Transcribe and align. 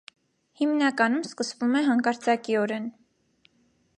Հիմնականում 0.61 1.27
սկսվում 1.27 1.77
է 1.81 1.83
հանկարծակիորեն։ 1.91 2.91